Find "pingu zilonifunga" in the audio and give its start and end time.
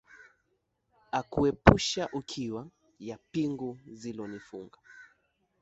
3.31-4.77